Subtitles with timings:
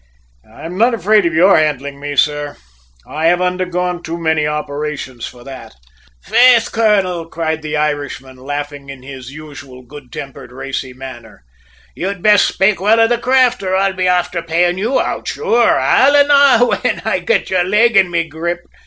[0.51, 2.57] "I'm not afraid of your handling me, sir.
[3.05, 5.75] I have undergone too many operations for that!"
[6.23, 11.43] "Faith, colonel," cried the Irishman, laughing in his usual good tempered racy manner,
[11.95, 15.77] "you'd best spake well of the craft or I'll be afther payin' you out, sure,
[15.77, 18.61] alannah, whin I get your leg in me grip!